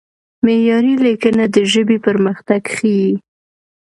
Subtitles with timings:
[0.45, 3.07] معیاري لیکنه د ژبې پرمختګ ښيي.